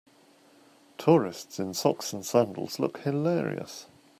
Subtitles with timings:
[0.97, 3.85] Tourists in socks and sandals look hilarious.